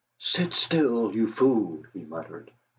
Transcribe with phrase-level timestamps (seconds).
[0.17, 2.49] "Sit still, you fool!" he muttered.